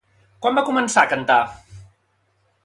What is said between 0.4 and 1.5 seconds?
Quan va començar a cantar?